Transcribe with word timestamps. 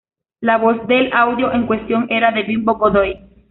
La 0.39 0.57
voz 0.57 0.87
del 0.87 1.13
audio 1.13 1.51
en 1.53 1.67
cuestión 1.67 2.07
era 2.09 2.31
de 2.31 2.41
Bimbo 2.41 2.75
Godoy. 2.75 3.19